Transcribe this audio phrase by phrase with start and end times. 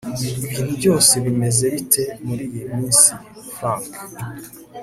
[0.47, 3.11] ibintu byose bimeze bite muriyi minsi,
[3.55, 3.91] frank